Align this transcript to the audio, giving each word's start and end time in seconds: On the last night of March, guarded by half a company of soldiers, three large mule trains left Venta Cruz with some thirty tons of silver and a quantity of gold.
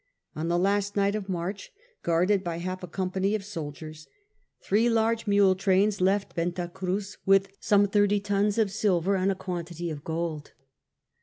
On 0.35 0.47
the 0.47 0.57
last 0.57 0.95
night 0.95 1.13
of 1.13 1.29
March, 1.29 1.71
guarded 2.01 2.43
by 2.43 2.57
half 2.57 2.81
a 2.81 2.87
company 2.87 3.35
of 3.35 3.45
soldiers, 3.45 4.07
three 4.59 4.89
large 4.89 5.27
mule 5.27 5.53
trains 5.53 6.01
left 6.01 6.33
Venta 6.33 6.67
Cruz 6.73 7.19
with 7.23 7.49
some 7.59 7.85
thirty 7.87 8.19
tons 8.19 8.57
of 8.57 8.71
silver 8.71 9.15
and 9.15 9.31
a 9.31 9.35
quantity 9.35 9.91
of 9.91 10.03
gold. 10.03 10.53